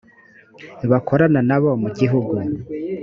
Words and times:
bakorana 0.91 1.39
na 1.49 1.57
bo 1.61 1.69
mu 1.81 1.89
gihugu 1.97 2.33